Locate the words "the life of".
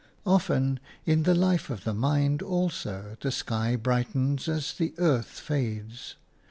1.21-1.83